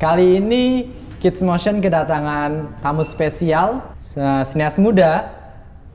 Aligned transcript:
Kali 0.00 0.40
ini 0.40 0.88
Kids 1.20 1.44
Motion 1.44 1.84
kedatangan 1.84 2.80
tamu 2.80 3.04
spesial, 3.04 3.84
senias 4.48 4.80
muda, 4.80 5.28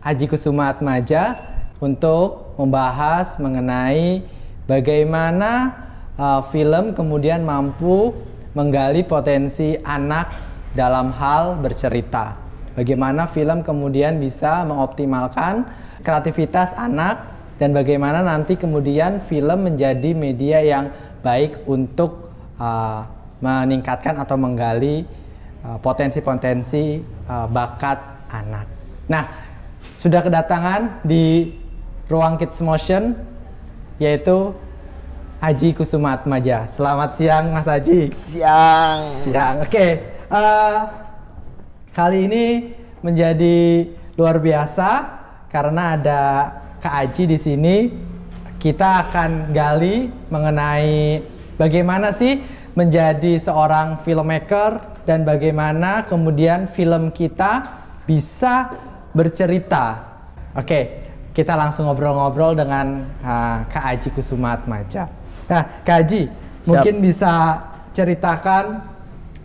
Haji 0.05 0.29
Kusuma 0.29 0.70
Atmaja, 0.70 1.42
untuk 1.82 2.54
membahas 2.54 3.42
mengenai 3.42 4.22
bagaimana 4.70 5.74
uh, 6.22 6.46
film 6.54 6.94
kemudian 6.94 7.42
mampu 7.42 8.14
menggali 8.54 9.02
potensi 9.02 9.73
anak 9.82 10.38
dalam 10.78 11.10
hal 11.10 11.58
bercerita. 11.58 12.38
Bagaimana 12.78 13.26
film 13.26 13.66
kemudian 13.66 14.22
bisa 14.22 14.70
mengoptimalkan 14.70 15.66
kreativitas 16.06 16.78
anak 16.78 17.26
dan 17.58 17.74
bagaimana 17.74 18.22
nanti 18.22 18.54
kemudian 18.54 19.18
film 19.26 19.66
menjadi 19.66 20.14
media 20.14 20.62
yang 20.62 20.94
baik 21.26 21.66
untuk 21.66 22.30
uh, 22.62 23.14
meningkatkan 23.44 24.16
atau 24.20 24.36
menggali 24.40 25.04
uh, 25.64 25.78
potensi-potensi 25.80 27.04
uh, 27.28 27.48
bakat 27.50 28.00
anak. 28.32 28.68
Nah, 29.06 29.24
sudah 30.00 30.21
kedatangan 30.24 31.04
di 31.06 31.56
ruang 32.09 32.38
Kids 32.38 32.62
Motion 32.62 33.17
yaitu 33.98 34.53
Haji 35.40 35.76
Kusuma 35.76 36.16
Atmaja. 36.16 36.66
Selamat 36.71 37.16
siang 37.20 37.52
Mas 37.52 37.67
Haji. 37.67 38.09
Siang. 38.12 39.13
Siang. 39.13 39.55
Oke. 39.62 39.71
Okay. 39.71 39.91
Uh, 40.26 40.90
kali 41.93 42.26
ini 42.26 42.45
menjadi 43.05 43.85
luar 44.17 44.41
biasa 44.41 45.05
karena 45.54 45.95
ada 45.95 46.21
Kak 46.81 46.95
Aji 47.05 47.23
di 47.29 47.38
sini 47.38 47.76
kita 48.57 49.05
akan 49.07 49.54
gali 49.54 50.09
mengenai 50.34 51.21
bagaimana 51.62 52.09
sih 52.09 52.41
menjadi 52.75 53.39
seorang 53.39 54.03
filmmaker 54.03 54.99
dan 55.07 55.23
bagaimana 55.23 56.03
kemudian 56.03 56.67
film 56.67 57.09
kita 57.09 57.63
bisa 58.04 58.76
bercerita. 59.15 60.04
Oke, 60.54 61.07
kita 61.31 61.55
langsung 61.55 61.87
ngobrol-ngobrol 61.87 62.55
dengan 62.55 63.07
uh, 63.23 63.63
Kak 63.71 63.85
Aji 63.96 64.09
Kusumat 64.12 64.68
Maja. 64.68 65.08
Nah, 65.48 65.64
Kak 65.88 65.98
Aji, 66.03 66.28
Siap. 66.28 66.68
mungkin 66.68 66.96
bisa 67.00 67.64
ceritakan 67.96 68.84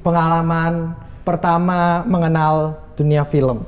pengalaman 0.03 0.95
pertama 1.23 2.03
mengenal 2.07 2.83
dunia 2.99 3.23
film. 3.23 3.63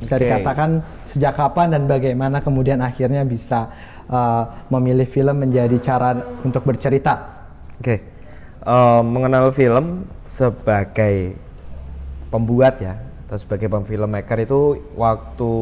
Bisa 0.00 0.16
okay. 0.16 0.32
dikatakan 0.32 0.80
sejak 1.12 1.36
kapan 1.36 1.76
dan 1.76 1.82
bagaimana 1.84 2.40
kemudian 2.40 2.80
akhirnya 2.80 3.20
bisa 3.28 3.68
uh, 4.08 4.64
memilih 4.72 5.04
film 5.04 5.44
menjadi 5.44 5.76
cara 5.76 6.16
untuk 6.40 6.64
bercerita? 6.64 7.36
Oke, 7.76 7.84
okay. 7.84 7.98
Uh, 8.64 9.02
mengenal 9.04 9.52
film 9.52 10.08
sebagai 10.24 11.36
pembuat 12.30 12.80
ya 12.80 12.98
atau 13.26 13.38
sebagai 13.38 13.70
filmmaker 13.70 14.38
itu 14.42 14.82
waktu 14.98 15.52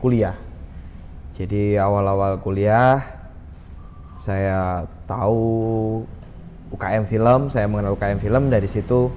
kuliah. 0.00 0.36
Jadi 1.36 1.76
awal-awal 1.76 2.40
kuliah 2.40 3.00
saya 4.20 4.84
tahu 5.08 5.40
UKM 6.70 7.04
film, 7.08 7.48
saya 7.48 7.66
mengenal 7.66 7.96
UKM 7.96 8.20
film 8.20 8.52
dari 8.52 8.68
situ 8.68 9.08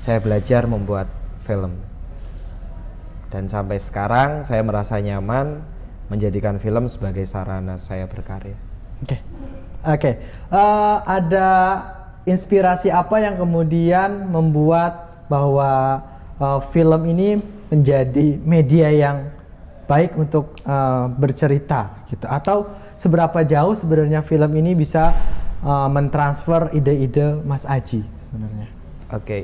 saya 0.00 0.16
belajar 0.20 0.64
membuat 0.64 1.12
film 1.44 1.90
dan 3.30 3.46
sampai 3.46 3.78
sekarang 3.78 4.42
saya 4.42 4.60
merasa 4.66 4.98
nyaman 4.98 5.62
menjadikan 6.10 6.58
film 6.58 6.90
sebagai 6.90 7.22
sarana 7.22 7.78
saya 7.78 8.10
berkarya. 8.10 8.58
Oke, 9.00 9.16
okay. 9.16 9.20
oke. 9.86 9.96
Okay. 9.96 10.14
Uh, 10.50 10.58
eh, 10.58 10.96
ada 11.06 11.48
inspirasi 12.30 12.88
apa 12.94 13.18
yang 13.18 13.34
kemudian 13.36 14.30
membuat 14.30 15.26
bahwa 15.26 16.02
uh, 16.38 16.62
film 16.62 17.02
ini 17.10 17.42
menjadi 17.70 18.38
media 18.42 18.88
yang 18.90 19.30
baik 19.90 20.14
untuk 20.14 20.54
uh, 20.66 21.10
bercerita 21.10 22.06
gitu 22.06 22.26
atau 22.30 22.70
seberapa 22.94 23.42
jauh 23.42 23.74
sebenarnya 23.74 24.22
film 24.22 24.50
ini 24.54 24.78
bisa 24.78 25.10
uh, 25.66 25.90
mentransfer 25.90 26.70
ide-ide 26.70 27.42
Mas 27.42 27.66
Aji 27.66 28.06
sebenarnya? 28.30 28.68
Oke. 29.10 29.26
Okay. 29.26 29.42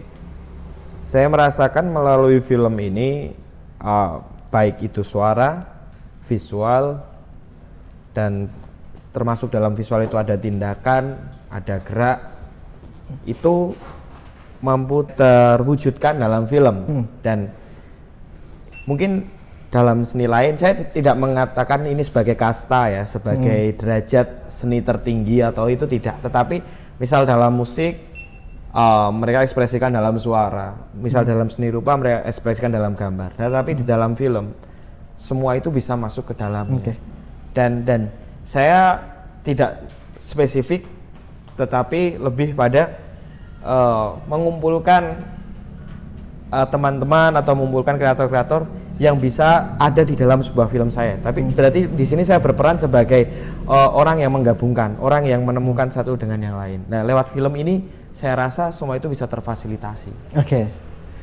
Saya 1.03 1.31
merasakan 1.31 1.87
melalui 1.91 2.43
film 2.43 2.75
ini 2.82 3.31
uh, 3.78 4.22
baik 4.50 4.91
itu 4.91 5.06
suara, 5.06 5.62
visual, 6.27 6.99
dan 8.11 8.50
termasuk 9.15 9.55
dalam 9.55 9.78
visual 9.78 10.03
itu 10.03 10.19
ada 10.19 10.34
tindakan, 10.34 11.15
ada 11.47 11.78
gerak, 11.78 12.36
itu 13.25 13.72
mampu 14.60 15.06
terwujudkan 15.16 16.21
dalam 16.21 16.44
film 16.44 16.77
hmm. 16.84 17.04
dan 17.25 17.49
mungkin 18.84 19.28
dalam 19.72 20.06
seni 20.06 20.31
lain 20.31 20.56
saya 20.56 20.78
tidak 20.78 21.16
mengatakan 21.19 21.84
ini 21.84 22.00
sebagai 22.00 22.38
kasta 22.38 22.93
ya 22.93 23.03
sebagai 23.05 23.72
hmm. 23.72 23.76
derajat 23.76 24.28
seni 24.49 24.81
tertinggi 24.81 25.43
atau 25.43 25.69
itu 25.69 25.84
tidak 25.84 26.21
tetapi 26.25 26.62
misal 26.97 27.28
dalam 27.28 27.53
musik 27.53 28.16
uh, 28.76 29.09
mereka 29.09 29.41
ekspresikan 29.44 29.88
dalam 29.88 30.21
suara, 30.21 30.76
misal 30.93 31.25
hmm. 31.25 31.31
dalam 31.32 31.49
seni 31.49 31.72
rupa 31.72 31.97
mereka 31.97 32.28
ekspresikan 32.28 32.69
dalam 32.69 32.93
gambar. 32.93 33.32
Tetapi 33.41 33.71
hmm. 33.72 33.78
di 33.81 33.84
dalam 33.84 34.12
film 34.12 34.53
semua 35.16 35.56
itu 35.56 35.72
bisa 35.72 35.97
masuk 35.97 36.32
ke 36.32 36.34
dalam. 36.37 36.69
Okay. 36.81 36.97
Dan 37.56 37.88
dan 37.88 38.12
saya 38.44 39.00
tidak 39.41 39.88
spesifik, 40.21 40.84
tetapi 41.56 42.21
lebih 42.21 42.53
pada 42.53 42.93
uh, 43.66 44.16
mengumpulkan 44.31 45.19
uh, 46.54 46.66
teman-teman 46.71 47.34
uh, 47.34 47.41
atau 47.43 47.53
mengumpulkan 47.59 47.99
kreator-kreator 47.99 48.71
yang 48.97 49.21
bisa 49.21 49.77
ada 49.77 50.00
di 50.00 50.16
dalam 50.16 50.41
sebuah 50.41 50.72
film 50.72 50.88
saya. 50.88 51.21
Tapi 51.21 51.44
hmm. 51.44 51.53
berarti 51.53 51.81
di 51.84 52.05
sini 52.09 52.25
saya 52.25 52.41
berperan 52.41 52.81
sebagai 52.81 53.28
uh, 53.69 53.93
orang 53.93 54.25
yang 54.25 54.32
menggabungkan, 54.32 54.97
orang 55.03 55.28
yang 55.28 55.44
menemukan 55.44 55.93
satu 55.93 56.16
dengan 56.16 56.41
yang 56.41 56.56
lain. 56.56 56.81
Nah, 56.88 57.05
lewat 57.05 57.28
film 57.28 57.53
ini 57.60 57.84
saya 58.16 58.32
rasa 58.49 58.72
semua 58.72 58.97
itu 58.97 59.12
bisa 59.12 59.28
terfasilitasi. 59.28 60.38
Oke. 60.41 60.49
Okay. 60.49 60.65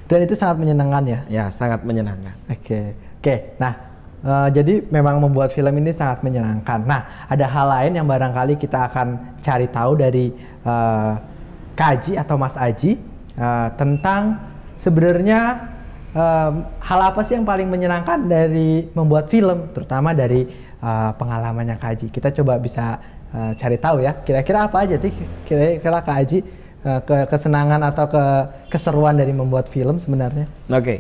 Dan 0.06 0.30
itu 0.30 0.38
sangat 0.38 0.62
menyenangkan 0.62 1.04
ya? 1.10 1.20
Ya, 1.26 1.46
sangat 1.50 1.82
menyenangkan. 1.82 2.38
Oke. 2.46 2.62
Okay. 2.62 2.86
Oke. 2.94 3.24
Okay. 3.24 3.38
Nah, 3.58 3.74
uh, 4.22 4.48
jadi 4.54 4.86
memang 4.94 5.18
membuat 5.18 5.50
film 5.50 5.74
ini 5.74 5.90
sangat 5.90 6.22
menyenangkan. 6.22 6.86
Nah, 6.86 7.26
ada 7.26 7.46
hal 7.50 7.68
lain 7.74 7.92
yang 7.98 8.06
barangkali 8.06 8.62
kita 8.62 8.94
akan 8.94 9.40
cari 9.42 9.66
tahu 9.74 9.98
dari 9.98 10.30
uh, 10.62 11.33
Kaji 11.74 12.18
atau 12.18 12.38
Mas 12.38 12.56
Aji 12.56 13.02
uh, 13.38 13.70
tentang 13.76 14.40
sebenarnya 14.78 15.70
uh, 16.14 16.52
hal 16.82 17.00
apa 17.02 17.22
sih 17.26 17.38
yang 17.38 17.46
paling 17.46 17.70
menyenangkan 17.70 18.30
dari 18.30 18.88
membuat 18.94 19.30
film, 19.30 19.74
terutama 19.74 20.14
dari 20.14 20.46
uh, 20.82 21.12
pengalamannya 21.18 21.78
Kaji. 21.78 22.14
Kita 22.14 22.30
coba 22.30 22.62
bisa 22.62 23.02
uh, 23.34 23.52
cari 23.58 23.78
tahu 23.82 24.06
ya. 24.06 24.14
Kira-kira 24.22 24.70
apa 24.70 24.86
aja 24.86 25.02
sih? 25.02 25.14
Kira-kira 25.46 26.00
Kak 26.02 26.18
Aji 26.22 26.40
Eh, 26.84 27.00
ke 27.08 27.16
kesenangan 27.32 27.80
atau 27.80 28.12
ke 28.12 28.24
keseruan 28.68 29.16
dari 29.16 29.32
membuat 29.32 29.72
film 29.72 29.96
sebenarnya? 30.04 30.52
Oke, 30.68 30.84
okay. 30.84 31.00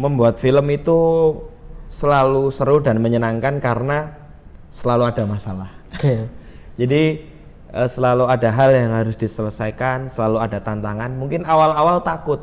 membuat 0.00 0.40
film 0.40 0.64
itu 0.72 0.96
selalu 1.92 2.48
seru 2.48 2.80
dan 2.80 2.96
menyenangkan 2.96 3.60
karena 3.60 4.16
selalu 4.72 5.12
ada 5.12 5.28
masalah. 5.28 5.68
Oke. 5.92 6.00
Okay. 6.00 6.18
Jadi 6.80 7.02
uh, 7.72 7.88
selalu 7.88 8.24
ada 8.28 8.48
hal 8.52 8.70
yang 8.72 8.92
harus 8.92 9.16
diselesaikan, 9.16 10.08
selalu 10.08 10.40
ada 10.40 10.58
tantangan. 10.60 11.12
Mungkin 11.16 11.44
awal-awal 11.44 12.00
takut, 12.04 12.40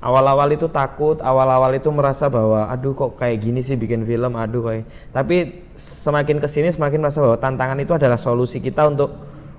awal-awal 0.00 0.48
itu 0.52 0.66
takut, 0.68 1.20
awal-awal 1.20 1.72
itu 1.76 1.88
merasa 1.92 2.26
bahwa 2.32 2.68
aduh 2.68 2.92
kok 2.96 3.20
kayak 3.20 3.38
gini 3.40 3.60
sih 3.60 3.76
bikin 3.76 4.04
film, 4.04 4.36
aduh 4.36 4.62
kayak. 4.66 4.84
Tapi 5.12 5.36
semakin 5.76 6.36
ke 6.40 6.48
sini 6.48 6.68
semakin 6.72 6.98
merasa 7.00 7.22
bahwa 7.22 7.38
tantangan 7.38 7.78
itu 7.80 7.92
adalah 7.96 8.18
solusi 8.18 8.58
kita 8.58 8.88
untuk 8.88 9.10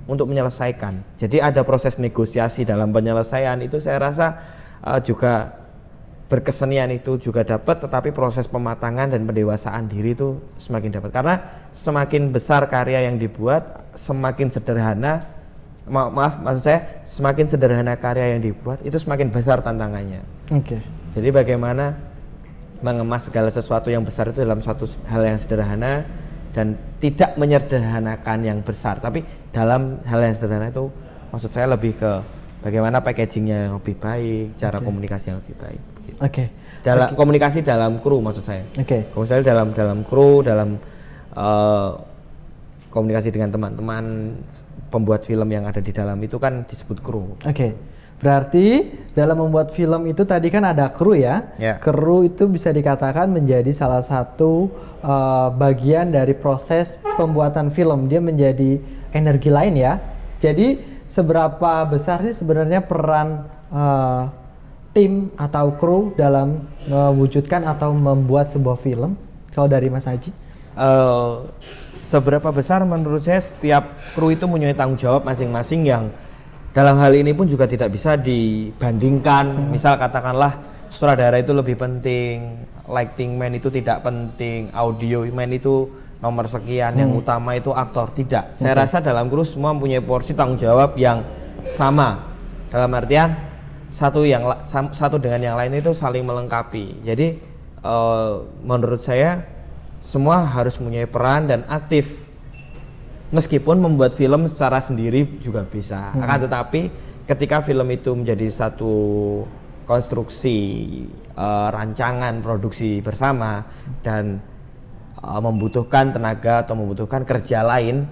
untuk 0.04 0.28
menyelesaikan. 0.28 1.16
Jadi 1.16 1.40
ada 1.40 1.64
proses 1.64 1.96
negosiasi 1.96 2.68
dalam 2.68 2.92
penyelesaian 2.92 3.56
itu 3.64 3.80
saya 3.80 4.04
rasa 4.04 4.28
uh, 4.84 5.00
juga 5.00 5.63
berkesenian 6.34 6.90
itu 6.90 7.22
juga 7.22 7.46
dapat 7.46 7.86
tetapi 7.86 8.10
proses 8.10 8.50
pematangan 8.50 9.14
dan 9.14 9.22
pendewasaan 9.22 9.86
diri 9.86 10.18
itu 10.18 10.42
semakin 10.58 10.98
dapat 10.98 11.14
karena 11.14 11.36
semakin 11.70 12.34
besar 12.34 12.66
karya 12.74 13.06
yang 13.06 13.22
dibuat 13.22 13.86
semakin 13.94 14.50
sederhana 14.50 15.22
ma 15.86 16.10
maaf 16.10 16.42
maksud 16.42 16.66
saya 16.66 17.06
semakin 17.06 17.46
sederhana 17.46 17.94
karya 18.02 18.34
yang 18.34 18.42
dibuat 18.42 18.82
itu 18.82 18.98
semakin 18.98 19.30
besar 19.30 19.62
tantangannya. 19.62 20.26
Oke. 20.50 20.80
Okay. 20.80 20.82
Jadi 21.14 21.30
bagaimana 21.30 21.94
mengemas 22.82 23.30
segala 23.30 23.54
sesuatu 23.54 23.94
yang 23.94 24.02
besar 24.02 24.34
itu 24.34 24.42
dalam 24.42 24.58
satu 24.58 24.90
hal 25.06 25.22
yang 25.22 25.38
sederhana 25.38 26.02
dan 26.58 26.82
tidak 26.98 27.38
menyederhanakan 27.38 28.42
yang 28.42 28.60
besar 28.66 28.98
tapi 28.98 29.22
dalam 29.54 30.02
hal 30.02 30.18
yang 30.18 30.34
sederhana 30.34 30.74
itu 30.74 30.90
maksud 31.30 31.54
saya 31.54 31.70
lebih 31.70 31.94
ke 31.94 32.12
bagaimana 32.66 33.06
packagingnya 33.06 33.70
yang 33.70 33.74
lebih 33.78 33.96
baik 34.02 34.58
cara 34.58 34.82
okay. 34.82 34.86
komunikasi 34.86 35.26
yang 35.30 35.40
lebih 35.46 35.58
baik 35.62 35.93
gitu. 36.06 36.20
oke 36.20 36.32
okay. 36.32 36.48
dalam 36.84 37.10
okay. 37.12 37.18
komunikasi 37.18 37.60
dalam 37.64 38.00
kru 38.04 38.20
maksud 38.20 38.44
saya 38.44 38.64
oke 38.76 38.84
okay. 38.84 39.02
komunikasi 39.12 39.44
dalam 39.44 39.68
dalam 39.72 40.00
kru 40.04 40.44
dalam 40.44 40.70
uh, 41.36 41.90
komunikasi 42.94 43.30
dengan 43.34 43.50
teman-teman 43.50 44.38
pembuat 44.94 45.26
film 45.26 45.50
yang 45.50 45.66
ada 45.66 45.82
di 45.82 45.90
dalam 45.90 46.20
itu 46.22 46.38
kan 46.38 46.68
disebut 46.68 46.98
kru 47.02 47.34
oke 47.40 47.50
okay. 47.50 47.72
Berarti 48.24 48.88
dalam 49.12 49.36
membuat 49.36 49.76
film 49.76 50.08
itu 50.08 50.24
tadi 50.24 50.48
kan 50.48 50.64
ada 50.64 50.88
kru 50.88 51.12
ya. 51.12 51.52
Ya. 51.60 51.76
Kru 51.84 52.24
itu 52.24 52.48
bisa 52.48 52.72
dikatakan 52.72 53.28
menjadi 53.28 53.68
salah 53.76 54.00
satu 54.00 54.72
uh, 55.04 55.52
bagian 55.52 56.08
dari 56.08 56.32
proses 56.32 57.04
pembuatan 57.20 57.68
film. 57.68 58.08
Dia 58.08 58.24
menjadi 58.24 58.80
energi 59.12 59.52
lain 59.52 59.76
ya. 59.76 60.00
Jadi 60.40 60.80
seberapa 61.04 61.84
besar 61.84 62.24
sih 62.24 62.32
sebenarnya 62.32 62.88
peran 62.88 63.44
uh, 63.76 64.32
tim 64.94 65.34
atau 65.36 65.74
kru 65.74 66.14
dalam 66.14 66.70
mewujudkan 66.86 67.66
atau 67.66 67.92
membuat 67.92 68.54
sebuah 68.54 68.78
film? 68.78 69.18
Kalau 69.50 69.66
dari 69.66 69.90
Mas 69.90 70.06
Haji? 70.06 70.30
Uh, 70.74 71.46
seberapa 71.94 72.50
besar 72.50 72.82
menurut 72.82 73.22
saya 73.22 73.38
setiap 73.38 73.94
kru 74.18 74.34
itu 74.34 74.46
mempunyai 74.50 74.74
tanggung 74.74 74.98
jawab 74.98 75.22
masing-masing 75.22 75.86
yang 75.86 76.10
dalam 76.74 76.98
hal 76.98 77.14
ini 77.14 77.30
pun 77.38 77.46
juga 77.46 77.70
tidak 77.70 77.94
bisa 77.94 78.18
dibandingkan. 78.18 79.46
Hmm. 79.54 79.70
Misal 79.70 79.98
katakanlah 80.02 80.58
sutradara 80.90 81.38
itu 81.38 81.54
lebih 81.54 81.78
penting, 81.78 82.66
lighting 82.90 83.38
man 83.38 83.54
itu 83.54 83.70
tidak 83.70 84.02
penting, 84.02 84.74
audio 84.74 85.22
man 85.30 85.54
itu 85.54 85.90
nomor 86.18 86.50
sekian, 86.50 86.98
hmm. 86.98 87.02
yang 87.06 87.12
utama 87.14 87.54
itu 87.54 87.70
aktor. 87.70 88.10
Tidak. 88.14 88.58
Saya 88.58 88.74
rasa 88.74 89.02
dalam 89.06 89.30
kru 89.30 89.46
semua 89.46 89.74
mempunyai 89.78 90.02
porsi 90.02 90.34
tanggung 90.34 90.58
jawab 90.58 90.98
yang 90.98 91.22
sama. 91.62 92.34
Dalam 92.74 92.90
artian 92.98 93.53
satu 93.94 94.26
yang 94.26 94.42
satu 94.90 95.22
dengan 95.22 95.54
yang 95.54 95.56
lain 95.56 95.78
itu 95.78 95.94
saling 95.94 96.26
melengkapi. 96.26 97.06
Jadi 97.06 97.38
uh, 97.86 98.42
menurut 98.66 99.06
saya 99.06 99.46
semua 100.02 100.44
harus 100.50 100.76
mempunyai 100.82 101.06
peran 101.06 101.46
dan 101.46 101.62
aktif 101.70 102.26
meskipun 103.30 103.80
membuat 103.80 104.18
film 104.18 104.50
secara 104.50 104.82
sendiri 104.84 105.40
juga 105.40 105.64
bisa 105.64 106.12
hmm. 106.12 106.22
akan 106.22 106.40
tetapi 106.50 106.82
ketika 107.24 107.64
film 107.64 107.88
itu 107.88 108.12
menjadi 108.12 108.52
satu 108.52 108.94
konstruksi 109.88 110.58
uh, 111.40 111.72
rancangan 111.72 112.44
produksi 112.44 113.00
bersama 113.00 113.64
dan 114.04 114.44
uh, 115.24 115.40
membutuhkan 115.40 116.12
tenaga 116.12 116.68
atau 116.68 116.76
membutuhkan 116.76 117.24
kerja 117.24 117.64
lain 117.64 118.06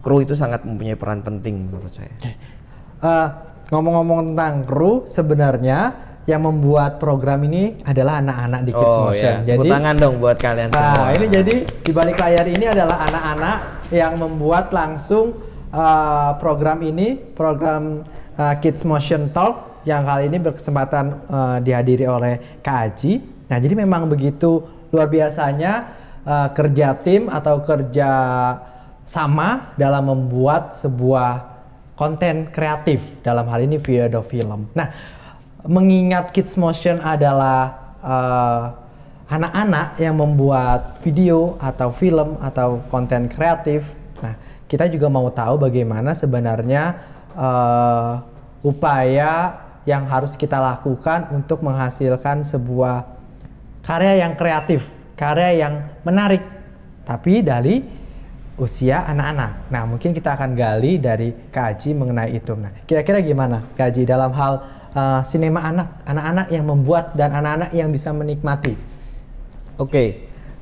kru 0.00 0.24
itu 0.24 0.32
sangat 0.32 0.64
mempunyai 0.64 0.96
peran 0.96 1.20
penting 1.20 1.68
menurut 1.68 1.92
saya 1.92 2.12
uh, 3.04 3.28
ngomong-ngomong 3.72 4.32
tentang 4.32 4.54
kru 4.64 5.06
sebenarnya 5.08 5.78
yang 6.24 6.40
membuat 6.40 6.96
program 6.96 7.44
ini 7.44 7.76
adalah 7.84 8.20
anak-anak 8.24 8.60
di 8.64 8.72
Kids 8.72 8.96
oh, 8.96 9.02
Motion. 9.08 9.34
Iya. 9.44 9.48
Jadi 9.56 9.68
tangan 9.68 9.94
dong 10.00 10.14
buat 10.24 10.36
kalian 10.40 10.68
nah, 10.72 10.80
semua. 10.96 11.08
ini 11.12 11.26
jadi 11.28 11.54
di 11.68 11.92
balik 11.92 12.16
layar 12.16 12.46
ini 12.48 12.64
adalah 12.64 12.96
anak-anak 13.04 13.56
yang 13.92 14.12
membuat 14.16 14.72
langsung 14.72 15.36
uh, 15.68 16.32
program 16.40 16.80
ini, 16.80 17.20
program 17.36 18.08
uh, 18.40 18.54
Kids 18.56 18.88
Motion 18.88 19.28
Talk 19.36 19.84
yang 19.84 20.08
kali 20.08 20.32
ini 20.32 20.40
berkesempatan 20.40 21.04
uh, 21.28 21.56
dihadiri 21.60 22.08
oleh 22.08 22.60
Kak 22.64 22.78
Aji. 22.88 23.20
Nah, 23.52 23.60
jadi 23.60 23.76
memang 23.76 24.08
begitu 24.08 24.64
luar 24.88 25.12
biasanya 25.12 25.92
uh, 26.24 26.48
kerja 26.56 26.96
tim 27.04 27.28
atau 27.28 27.60
kerja 27.60 28.10
sama 29.04 29.76
dalam 29.76 30.08
membuat 30.08 30.80
sebuah 30.80 31.53
konten 31.94 32.50
kreatif 32.50 33.22
dalam 33.22 33.46
hal 33.46 33.62
ini 33.62 33.78
video 33.78 34.22
film. 34.22 34.70
Nah, 34.74 34.90
mengingat 35.64 36.34
Kids 36.34 36.58
Motion 36.58 36.98
adalah 37.00 37.96
anak-anak 39.30 39.88
uh, 39.96 40.00
yang 40.02 40.18
membuat 40.18 41.00
video 41.00 41.56
atau 41.62 41.88
film 41.94 42.36
atau 42.42 42.84
konten 42.90 43.30
kreatif. 43.30 43.94
Nah, 44.20 44.34
kita 44.66 44.90
juga 44.90 45.08
mau 45.08 45.30
tahu 45.30 45.56
bagaimana 45.56 46.12
sebenarnya 46.12 46.98
uh, 47.32 48.20
upaya 48.66 49.64
yang 49.84 50.08
harus 50.08 50.34
kita 50.34 50.56
lakukan 50.58 51.30
untuk 51.32 51.60
menghasilkan 51.60 52.44
sebuah 52.44 53.04
karya 53.84 54.24
yang 54.24 54.32
kreatif, 54.34 54.88
karya 55.12 55.68
yang 55.68 55.74
menarik, 56.02 56.40
tapi 57.04 57.44
dari 57.44 58.03
usia 58.54 59.02
anak-anak. 59.10 59.66
Nah, 59.70 59.82
mungkin 59.86 60.14
kita 60.14 60.38
akan 60.38 60.54
gali 60.54 61.02
dari 61.02 61.34
kaji 61.50 61.90
mengenai 61.94 62.30
itu. 62.38 62.54
Nah, 62.54 62.70
kira-kira 62.86 63.18
gimana 63.18 63.66
kaji 63.74 64.06
dalam 64.06 64.30
hal 64.30 64.62
uh, 64.94 65.20
sinema 65.26 65.60
anak, 65.66 65.88
anak-anak 66.06 66.46
yang 66.54 66.64
membuat 66.64 67.18
dan 67.18 67.34
anak-anak 67.34 67.70
yang 67.74 67.90
bisa 67.90 68.14
menikmati. 68.14 68.78
Oke, 69.74 69.90
okay. 69.90 70.08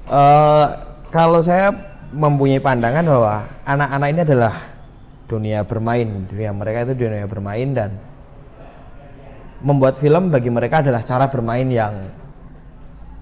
uh, 0.09 0.17
eh, 0.17 0.67
kalau 1.13 1.45
saya 1.45 1.69
mempunyai 2.17 2.65
pandangan 2.65 3.05
bahwa 3.05 3.45
anak-anak 3.69 4.09
ini 4.09 4.21
adalah 4.25 4.55
dunia 5.29 5.61
bermain, 5.69 6.09
dunia 6.33 6.51
mereka 6.57 6.89
itu 6.89 6.95
dunia 6.97 7.29
bermain 7.29 7.69
dan 7.77 7.91
membuat 9.61 10.01
film 10.01 10.33
bagi 10.33 10.49
mereka 10.49 10.81
adalah 10.81 11.05
cara 11.05 11.29
bermain 11.29 11.69
yang 11.69 12.09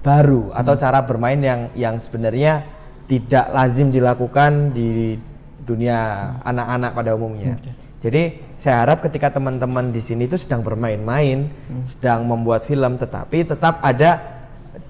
baru 0.01 0.55
atau 0.57 0.75
hmm. 0.75 0.81
cara 0.81 0.99
bermain 1.05 1.41
yang 1.43 1.61
yang 1.77 1.95
sebenarnya 2.01 2.65
tidak 3.11 3.51
lazim 3.51 3.91
dilakukan 3.91 4.71
di 4.71 5.19
dunia 5.67 6.31
anak-anak 6.47 6.91
pada 6.95 7.11
umumnya. 7.19 7.59
Okay. 7.59 7.75
Jadi 8.01 8.23
saya 8.55 8.87
harap 8.87 9.03
ketika 9.03 9.35
teman-teman 9.35 9.91
di 9.91 9.99
sini 9.99 10.31
itu 10.31 10.39
sedang 10.39 10.63
bermain-main, 10.63 11.51
hmm. 11.51 11.85
sedang 11.85 12.23
membuat 12.23 12.63
film, 12.63 12.97
tetapi 12.97 13.51
tetap 13.51 13.83
ada 13.83 14.41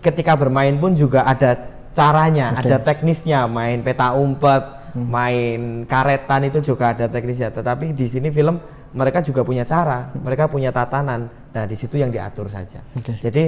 ketika 0.05 0.37
bermain 0.37 0.77
pun 0.77 0.93
juga 0.93 1.25
ada 1.25 1.57
caranya, 1.97 2.55
okay. 2.55 2.71
ada 2.71 2.77
teknisnya, 2.85 3.49
main 3.51 3.83
peta 3.83 4.15
umpet, 4.15 4.95
hmm. 4.95 5.07
main 5.09 5.61
karetan 5.89 6.47
itu 6.47 6.61
juga 6.63 6.93
ada 6.95 7.11
teknisnya. 7.11 7.51
Tetapi 7.51 7.97
di 7.97 8.07
sini 8.07 8.29
film 8.31 8.61
mereka 8.95 9.25
juga 9.27 9.43
punya 9.43 9.67
cara, 9.67 10.13
hmm. 10.13 10.23
mereka 10.23 10.47
punya 10.47 10.71
tatanan. 10.71 11.33
Nah 11.51 11.65
di 11.67 11.75
situ 11.75 11.99
yang 11.99 12.15
diatur 12.15 12.47
saja. 12.47 12.79
Okay. 12.95 13.19
Jadi 13.19 13.43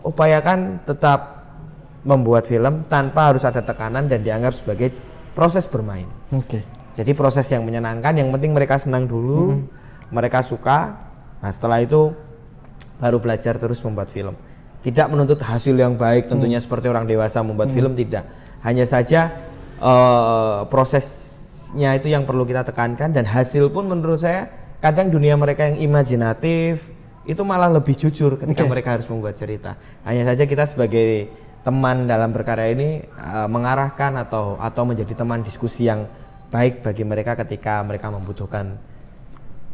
upayakan 0.00 0.80
tetap 0.88 1.43
membuat 2.04 2.44
film 2.44 2.84
tanpa 2.86 3.32
harus 3.32 3.42
ada 3.48 3.64
tekanan 3.64 4.06
dan 4.06 4.20
dianggap 4.20 4.52
sebagai 4.52 4.92
proses 5.32 5.64
bermain. 5.66 6.06
Oke. 6.30 6.60
Okay. 6.60 6.62
Jadi 6.94 7.10
proses 7.16 7.48
yang 7.50 7.66
menyenangkan, 7.66 8.14
yang 8.14 8.30
penting 8.30 8.54
mereka 8.54 8.78
senang 8.78 9.10
dulu, 9.10 9.58
hmm. 9.58 9.62
mereka 10.14 10.46
suka. 10.46 10.94
Nah 11.42 11.50
setelah 11.50 11.82
itu 11.82 12.14
baru 13.02 13.18
belajar 13.18 13.58
terus 13.58 13.82
membuat 13.82 14.14
film. 14.14 14.38
Tidak 14.84 15.10
menuntut 15.10 15.40
hasil 15.42 15.74
yang 15.74 15.98
baik, 15.98 16.30
tentunya 16.30 16.62
hmm. 16.62 16.66
seperti 16.70 16.86
orang 16.86 17.08
dewasa 17.08 17.42
membuat 17.42 17.72
hmm. 17.72 17.76
film 17.76 17.92
tidak. 17.98 18.24
Hanya 18.62 18.86
saja 18.86 19.32
uh, 19.82 20.70
prosesnya 20.70 21.98
itu 21.98 22.12
yang 22.12 22.22
perlu 22.22 22.46
kita 22.46 22.62
tekankan 22.62 23.10
dan 23.10 23.26
hasil 23.26 23.74
pun 23.74 23.90
menurut 23.90 24.22
saya 24.22 24.46
kadang 24.78 25.10
dunia 25.10 25.34
mereka 25.34 25.66
yang 25.66 25.80
imajinatif 25.90 26.94
itu 27.24 27.40
malah 27.40 27.72
lebih 27.72 27.96
jujur 27.96 28.36
ketika 28.36 28.62
okay. 28.62 28.70
mereka 28.70 28.88
harus 29.00 29.08
membuat 29.08 29.34
cerita. 29.34 29.80
Hanya 30.04 30.28
saja 30.28 30.44
kita 30.44 30.68
sebagai 30.68 31.32
teman 31.64 32.04
dalam 32.04 32.30
berkarya 32.30 32.76
ini 32.76 33.00
uh, 33.16 33.48
mengarahkan 33.48 34.20
atau 34.20 34.60
atau 34.60 34.82
menjadi 34.84 35.16
teman 35.16 35.40
diskusi 35.40 35.88
yang 35.88 36.04
baik 36.52 36.84
bagi 36.84 37.02
mereka 37.02 37.34
ketika 37.40 37.80
mereka 37.80 38.12
membutuhkan 38.12 38.76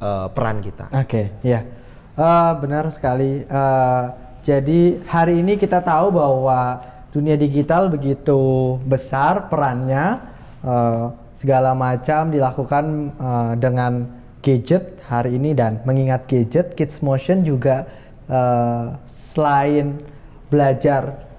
uh, 0.00 0.30
peran 0.30 0.62
kita. 0.62 0.86
Oke, 0.94 1.04
okay, 1.04 1.26
ya, 1.42 1.66
uh, 2.14 2.54
benar 2.56 2.88
sekali. 2.94 3.44
Uh, 3.44 4.14
jadi 4.40 5.02
hari 5.04 5.44
ini 5.44 5.60
kita 5.60 5.84
tahu 5.84 6.16
bahwa 6.16 6.80
dunia 7.12 7.36
digital 7.36 7.90
begitu 7.92 8.78
besar 8.86 9.50
perannya, 9.52 10.22
uh, 10.64 11.12
segala 11.34 11.76
macam 11.76 12.30
dilakukan 12.30 12.84
uh, 13.18 13.52
dengan 13.58 14.08
gadget 14.40 14.96
hari 15.04 15.36
ini 15.36 15.52
dan 15.52 15.84
mengingat 15.84 16.24
gadget, 16.24 16.72
Kids 16.78 17.04
Motion 17.04 17.44
juga 17.44 17.84
uh, 18.30 18.96
selain 19.04 20.00
belajar 20.48 21.29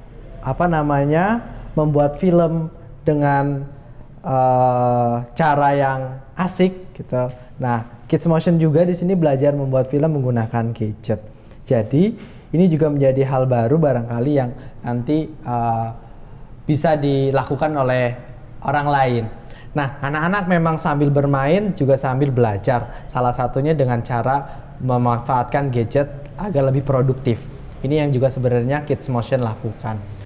apa 0.41 0.65
namanya 0.67 1.39
membuat 1.77 2.17
film 2.19 2.67
dengan 3.01 3.65
uh, 4.25 5.25
cara 5.33 5.69
yang 5.73 5.99
asik 6.37 6.93
gitu. 6.97 7.29
Nah, 7.61 8.05
Kids 8.09 8.25
Motion 8.27 8.57
juga 8.57 8.83
di 8.83 8.97
sini 8.97 9.13
belajar 9.13 9.53
membuat 9.53 9.89
film 9.89 10.19
menggunakan 10.19 10.73
gadget. 10.73 11.21
Jadi 11.65 12.03
ini 12.51 12.65
juga 12.67 12.91
menjadi 12.91 13.23
hal 13.23 13.47
baru 13.47 13.79
barangkali 13.79 14.31
yang 14.35 14.51
nanti 14.83 15.29
uh, 15.45 15.93
bisa 16.67 16.97
dilakukan 16.97 17.71
oleh 17.77 18.17
orang 18.65 18.87
lain. 18.89 19.23
Nah, 19.71 20.03
anak-anak 20.03 20.51
memang 20.51 20.75
sambil 20.75 21.07
bermain 21.07 21.71
juga 21.71 21.95
sambil 21.95 22.27
belajar. 22.27 23.07
Salah 23.07 23.31
satunya 23.31 23.71
dengan 23.71 24.03
cara 24.03 24.67
memanfaatkan 24.83 25.71
gadget 25.71 26.11
agar 26.35 26.67
lebih 26.67 26.83
produktif. 26.83 27.47
Ini 27.81 28.03
yang 28.05 28.09
juga 28.11 28.27
sebenarnya 28.27 28.83
Kids 28.83 29.07
Motion 29.07 29.39
lakukan. 29.41 30.20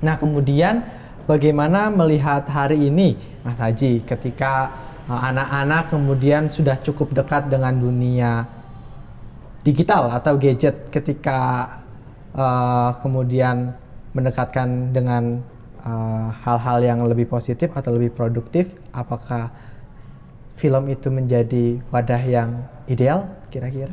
Nah, 0.00 0.16
kemudian 0.16 0.80
bagaimana 1.28 1.92
melihat 1.92 2.48
hari 2.48 2.88
ini 2.88 3.20
Mas 3.44 3.56
Haji 3.60 4.04
ketika 4.04 4.72
uh, 5.06 5.20
anak-anak 5.28 5.92
kemudian 5.92 6.48
sudah 6.48 6.80
cukup 6.80 7.12
dekat 7.12 7.52
dengan 7.52 7.76
dunia 7.76 8.48
digital 9.60 10.08
atau 10.08 10.40
gadget 10.40 10.88
ketika 10.88 11.68
uh, 12.32 12.96
kemudian 13.04 13.76
mendekatkan 14.16 14.90
dengan 14.90 15.44
uh, 15.84 16.32
hal-hal 16.42 16.78
uh, 16.80 16.86
yang 16.86 16.98
lebih 17.04 17.28
positif 17.28 17.68
atau 17.76 17.92
lebih 17.92 18.10
produktif 18.16 18.72
apakah 18.90 19.52
film 20.56 20.88
itu 20.88 21.08
menjadi 21.12 21.76
wadah 21.92 22.22
yang 22.24 22.64
ideal 22.88 23.28
kira-kira? 23.52 23.92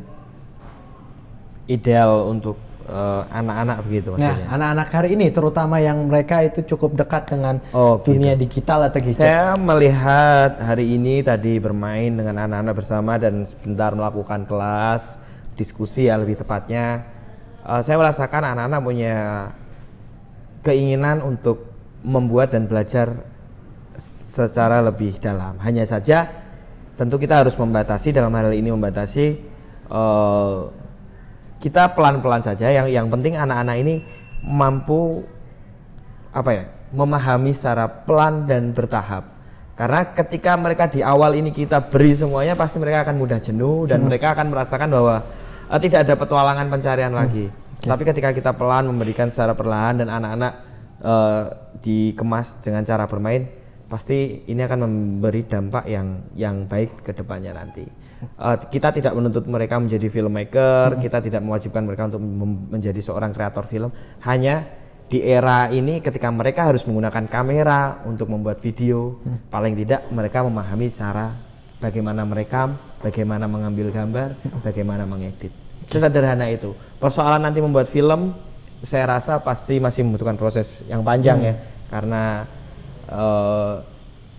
ideal 1.67 2.31
untuk 2.31 2.55
eh, 2.87 3.21
anak-anak 3.29 3.77
begitu 3.83 4.09
Nah, 4.15 4.31
maksudnya. 4.31 4.47
anak-anak 4.47 4.87
hari 4.89 5.09
ini 5.13 5.25
terutama 5.29 5.75
yang 5.77 5.97
mereka 6.07 6.39
itu 6.41 6.63
cukup 6.65 6.95
dekat 6.95 7.27
dengan 7.27 7.59
Oh, 7.71 7.99
gitu. 7.99 8.15
dunia 8.15 8.33
digital 8.33 8.87
atau 8.87 8.99
gitu. 9.03 9.19
Saya 9.19 9.53
melihat 9.59 10.55
hari 10.57 10.95
ini 10.95 11.19
tadi 11.21 11.59
bermain 11.59 12.09
dengan 12.09 12.47
anak-anak 12.47 12.73
bersama 12.73 13.19
dan 13.19 13.43
sebentar 13.43 13.91
melakukan 13.91 14.47
kelas 14.47 15.19
diskusi 15.55 16.07
ya 16.07 16.15
lebih 16.15 16.39
tepatnya. 16.39 17.03
Eh, 17.67 17.81
saya 17.83 17.99
merasakan 17.99 18.55
anak-anak 18.55 18.79
punya 18.79 19.15
keinginan 20.63 21.19
untuk 21.21 21.67
membuat 22.03 22.55
dan 22.55 22.67
belajar 22.67 23.11
secara 23.97 24.79
lebih 24.79 25.17
dalam. 25.17 25.57
Hanya 25.59 25.83
saja 25.83 26.29
tentu 26.97 27.17
kita 27.17 27.41
harus 27.45 27.53
membatasi 27.57 28.09
dalam 28.09 28.33
hal 28.33 28.53
ini 28.53 28.69
membatasi 28.71 29.25
eh, 29.87 30.57
kita 31.57 31.93
pelan-pelan 31.93 32.41
saja. 32.45 32.69
Yang 32.69 32.93
yang 32.93 33.07
penting 33.09 33.37
anak-anak 33.37 33.75
ini 33.81 33.95
mampu 34.45 35.25
apa 36.31 36.49
ya 36.53 36.63
memahami 36.93 37.51
secara 37.51 37.89
pelan 37.89 38.45
dan 38.47 38.71
bertahap. 38.71 39.37
Karena 39.77 40.09
ketika 40.09 40.57
mereka 40.57 40.89
di 40.89 41.05
awal 41.05 41.37
ini 41.37 41.53
kita 41.53 41.77
beri 41.85 42.17
semuanya 42.17 42.57
pasti 42.57 42.81
mereka 42.81 43.05
akan 43.05 43.15
mudah 43.21 43.37
jenuh 43.37 43.85
dan 43.85 44.01
mereka 44.09 44.33
akan 44.33 44.49
merasakan 44.49 44.89
bahwa 44.89 45.15
eh, 45.69 45.79
tidak 45.85 45.99
ada 46.07 46.13
petualangan 46.17 46.65
pencarian 46.69 47.13
lagi. 47.13 47.45
Tapi 47.77 48.01
ketika 48.01 48.33
kita 48.33 48.57
pelan 48.57 48.89
memberikan 48.89 49.29
secara 49.29 49.53
perlahan 49.53 50.01
dan 50.01 50.09
anak-anak 50.09 50.53
eh, 51.05 51.43
dikemas 51.85 52.57
dengan 52.65 52.81
cara 52.89 53.05
bermain, 53.05 53.45
pasti 53.85 54.49
ini 54.49 54.61
akan 54.65 54.79
memberi 54.89 55.45
dampak 55.45 55.85
yang 55.85 56.25
yang 56.33 56.65
baik 56.65 57.05
ke 57.05 57.13
depannya 57.13 57.53
nanti. 57.53 57.85
Eh, 58.17 58.57
kita 58.73 58.89
tidak 58.89 59.13
menuntut 59.13 59.45
mereka 59.45 59.77
menjadi 59.77 60.09
filmmaker, 60.09 60.97
kita 60.97 61.21
tidak 61.21 61.41
mewajibkan 61.45 61.85
mereka 61.85 62.09
untuk 62.09 62.21
menjadi 62.73 62.97
seorang 62.97 63.29
kreator 63.29 63.69
film. 63.69 63.93
Hanya 64.25 64.65
di 65.07 65.21
era 65.21 65.69
ini 65.69 66.01
ketika 66.01 66.27
mereka 66.33 66.67
harus 66.67 66.83
menggunakan 66.89 67.29
kamera 67.29 68.01
untuk 68.09 68.27
membuat 68.33 68.57
video, 68.57 69.21
paling 69.53 69.77
tidak 69.77 70.09
mereka 70.09 70.41
memahami 70.41 70.89
cara 70.89 71.37
bagaimana 71.77 72.25
merekam, 72.25 72.73
bagaimana 73.05 73.45
mengambil 73.45 73.93
gambar, 73.93 74.33
bagaimana 74.65 75.05
mengedit. 75.05 75.53
Sesederhana 75.85 76.49
itu. 76.49 76.73
Persoalan 76.97 77.45
nanti 77.45 77.61
membuat 77.61 77.85
film, 77.85 78.33
saya 78.81 79.05
rasa 79.05 79.39
pasti 79.39 79.77
masih 79.77 80.03
membutuhkan 80.03 80.35
proses 80.35 80.83
yang 80.89 81.05
panjang 81.05 81.37
ya, 81.39 81.53
karena 81.93 82.49
eh, 83.13 83.75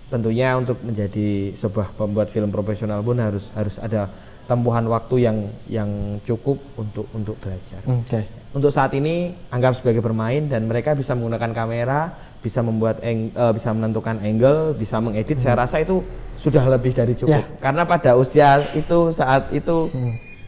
tentunya 0.08 0.56
untuk 0.56 0.80
menjadi 0.80 1.52
sebuah 1.52 1.92
pembuat 1.94 2.32
film 2.32 2.48
profesional 2.48 3.04
pun 3.04 3.20
harus 3.20 3.52
harus 3.52 3.76
ada 3.76 4.08
tempuhan 4.48 4.88
waktu 4.88 5.28
yang 5.28 5.38
yang 5.68 5.90
cukup 6.24 6.56
untuk 6.80 7.04
untuk 7.12 7.36
belajar. 7.36 7.84
Oke. 7.84 8.24
Untuk 8.56 8.72
saat 8.72 8.96
ini 8.96 9.36
anggap 9.52 9.76
sebagai 9.76 10.00
bermain 10.00 10.48
dan 10.48 10.64
mereka 10.64 10.96
bisa 10.96 11.12
menggunakan 11.12 11.52
kamera, 11.52 12.00
bisa 12.40 12.64
membuat 12.64 13.04
eng- 13.04 13.28
eh, 13.28 13.52
bisa 13.52 13.68
menentukan 13.76 14.16
angle, 14.24 14.72
bisa 14.72 14.96
mengedit. 15.04 15.36
Saya 15.36 15.60
rasa 15.60 15.84
itu 15.84 16.00
sudah 16.40 16.64
lebih 16.64 16.96
dari 16.96 17.12
cukup. 17.12 17.36
Ya. 17.36 17.44
Karena 17.60 17.84
pada 17.84 18.16
usia 18.16 18.64
itu 18.72 19.12
saat 19.12 19.52
itu 19.52 19.92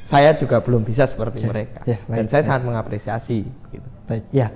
saya 0.08 0.32
juga 0.32 0.64
belum 0.64 0.80
bisa 0.82 1.04
seperti 1.04 1.44
mereka. 1.44 1.84
Ya, 1.84 2.00
dan 2.08 2.24
baik, 2.24 2.32
saya 2.32 2.42
sangat 2.42 2.62
mengapresiasi. 2.64 3.44
Gitu. 3.68 3.88
Baik, 4.08 4.24
ya. 4.32 4.48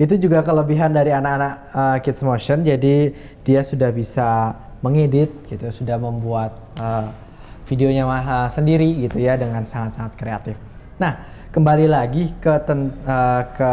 Itu 0.00 0.16
juga 0.16 0.40
kelebihan 0.40 0.96
dari 0.96 1.12
anak-anak 1.12 1.54
uh, 1.76 1.96
Kids 2.00 2.24
Motion. 2.24 2.64
Jadi 2.64 3.12
dia 3.44 3.60
sudah 3.60 3.92
bisa 3.92 4.56
mengedit 4.80 5.28
gitu, 5.44 5.68
sudah 5.68 6.00
membuat 6.00 6.56
uh, 6.80 7.12
videonya 7.68 8.08
uh, 8.08 8.48
sendiri 8.48 9.04
gitu 9.04 9.20
ya 9.20 9.36
dengan 9.36 9.60
sangat-sangat 9.68 10.16
kreatif. 10.16 10.56
Nah, 10.96 11.20
kembali 11.52 11.84
lagi 11.84 12.32
ke 12.40 12.54
ten- 12.64 12.96
uh, 13.04 13.44
ke 13.52 13.72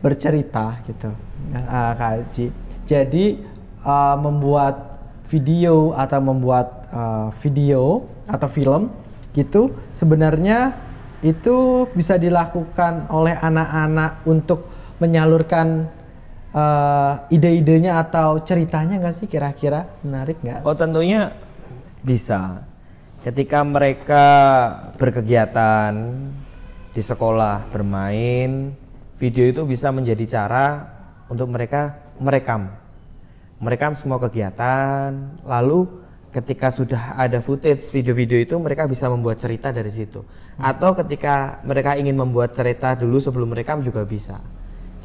bercerita 0.00 0.80
gitu, 0.88 1.12
uh, 1.52 1.92
Kak 1.92 2.10
Haji. 2.16 2.46
Jadi 2.88 3.44
uh, 3.84 4.16
membuat 4.16 4.96
video 5.28 5.92
atau 5.92 6.24
membuat 6.24 6.88
uh, 6.88 7.28
video 7.44 8.08
atau 8.24 8.48
film 8.48 8.88
gitu 9.36 9.76
sebenarnya 9.92 10.72
itu 11.20 11.84
bisa 11.92 12.16
dilakukan 12.16 13.10
oleh 13.12 13.34
anak-anak 13.36 14.24
untuk 14.24 14.70
menyalurkan 14.96 15.88
uh, 16.56 17.28
ide-idenya 17.28 18.00
atau 18.00 18.40
ceritanya 18.40 18.96
nggak 18.96 19.16
sih 19.16 19.28
kira-kira 19.28 19.84
menarik 20.00 20.40
nggak? 20.40 20.64
Oh 20.64 20.72
tentunya 20.72 21.36
bisa. 22.00 22.64
Ketika 23.26 23.66
mereka 23.66 24.24
berkegiatan 24.94 25.92
di 26.94 27.02
sekolah 27.02 27.66
bermain, 27.74 28.70
video 29.18 29.44
itu 29.50 29.66
bisa 29.66 29.90
menjadi 29.90 30.24
cara 30.38 30.86
untuk 31.26 31.50
mereka 31.50 31.98
merekam, 32.22 32.70
merekam 33.58 33.98
semua 33.98 34.22
kegiatan. 34.22 35.10
Lalu 35.42 35.90
ketika 36.30 36.70
sudah 36.70 37.18
ada 37.18 37.42
footage 37.42 37.82
video-video 37.90 38.46
itu, 38.46 38.54
mereka 38.62 38.86
bisa 38.86 39.10
membuat 39.10 39.42
cerita 39.42 39.74
dari 39.74 39.90
situ. 39.90 40.22
Atau 40.54 40.94
ketika 40.94 41.58
mereka 41.66 41.98
ingin 41.98 42.14
membuat 42.14 42.54
cerita 42.54 42.94
dulu 42.94 43.18
sebelum 43.18 43.50
merekam 43.50 43.82
juga 43.82 44.06
bisa. 44.06 44.38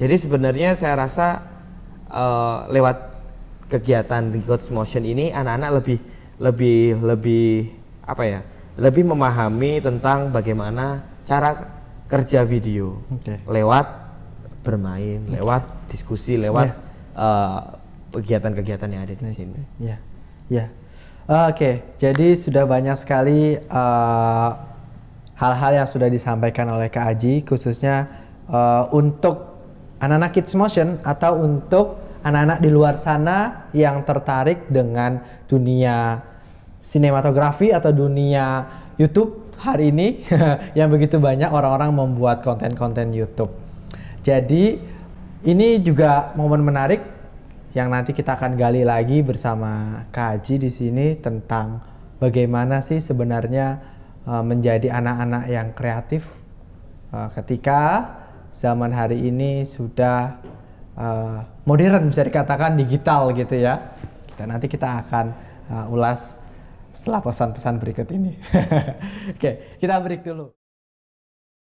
Jadi 0.01 0.15
sebenarnya 0.17 0.74
saya 0.74 0.98
rasa 0.98 1.46
eh, 2.10 2.58
lewat 2.74 2.98
kegiatan 3.70 4.34
Coach 4.41 4.74
Motion 4.74 5.05
ini 5.05 5.29
anak-anak 5.29 5.70
lebih 5.77 6.00
lebih 6.41 6.81
lebih 7.05 7.70
apa 8.01 8.24
ya 8.25 8.41
lebih 8.81 9.05
memahami 9.05 9.77
tentang 9.77 10.34
bagaimana 10.34 11.05
cara 11.22 11.53
kerja 12.10 12.41
video. 12.43 12.98
Oke. 13.13 13.46
lewat 13.46 13.86
bermain 14.65 15.22
lewat 15.29 15.70
diskusi 15.93 16.34
lewat 16.34 16.74
eh, 17.13 17.60
kegiatan-kegiatan 18.17 18.89
yang 18.89 19.05
ada 19.05 19.13
di 19.13 19.25
sini. 19.29 19.62
Ya, 19.77 19.98
ya. 20.50 20.65
Oke, 21.48 21.96
jadi 21.96 22.34
sudah 22.34 22.65
banyak 22.65 22.98
sekali 22.98 23.55
eh, 23.55 24.50
hal-hal 25.38 25.72
yang 25.77 25.88
sudah 25.88 26.10
disampaikan 26.10 26.67
oleh 26.74 26.89
Kak 26.89 27.05
Aji, 27.05 27.46
khususnya 27.46 28.10
eh, 28.50 28.84
untuk 28.91 29.50
anak-anak 30.01 30.31
Kids 30.34 30.58
Motion 30.58 30.98
atau 31.05 31.38
untuk 31.38 32.01
anak-anak 32.25 32.60
di 32.62 32.70
luar 32.74 32.98
sana 32.98 33.70
yang 33.74 34.01
tertarik 34.01 34.65
dengan 34.70 35.22
dunia 35.46 36.22
sinematografi 36.81 37.70
atau 37.70 37.93
dunia 37.93 38.65
YouTube 38.98 39.53
hari 39.62 39.93
ini 39.93 40.25
yang 40.77 40.89
begitu 40.89 41.22
banyak 41.22 41.53
orang-orang 41.53 41.93
membuat 41.93 42.41
konten-konten 42.41 43.13
YouTube. 43.13 43.53
Jadi 44.25 44.81
ini 45.46 45.81
juga 45.81 46.34
momen 46.38 46.62
menarik 46.65 47.01
yang 47.74 47.89
nanti 47.89 48.12
kita 48.12 48.36
akan 48.36 48.58
gali 48.58 48.84
lagi 48.84 49.24
bersama 49.24 50.03
Kak 50.12 50.38
Haji 50.38 50.55
di 50.67 50.70
sini 50.70 51.08
tentang 51.17 51.81
bagaimana 52.22 52.84
sih 52.84 53.00
sebenarnya 53.00 53.81
uh, 54.27 54.43
menjadi 54.43 54.91
anak-anak 54.91 55.43
yang 55.48 55.67
kreatif 55.74 56.27
uh, 57.15 57.31
ketika 57.34 58.12
zaman 58.51 58.91
hari 58.91 59.27
ini 59.27 59.63
sudah 59.65 60.39
uh, 60.96 61.43
modern 61.65 62.12
bisa 62.12 62.22
dikatakan 62.22 62.77
digital 62.77 63.31
gitu 63.34 63.58
ya. 63.58 63.96
Kita 64.31 64.43
nanti 64.48 64.70
kita 64.70 65.08
akan 65.08 65.25
uh, 65.72 65.93
ulas 65.93 66.38
setelah 66.91 67.24
pesan-pesan 67.24 67.75
berikut 67.81 68.08
ini. 68.12 68.38
Oke, 69.36 69.79
kita 69.79 69.98
break 70.00 70.22
dulu. 70.27 70.61